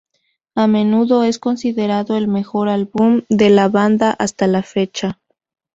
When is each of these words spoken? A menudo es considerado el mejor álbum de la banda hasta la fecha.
A 0.55 0.65
menudo 0.65 1.21
es 1.23 1.37
considerado 1.37 2.17
el 2.17 2.27
mejor 2.27 2.69
álbum 2.69 3.21
de 3.29 3.51
la 3.51 3.69
banda 3.69 4.09
hasta 4.17 4.47
la 4.47 4.63
fecha. 4.63 5.19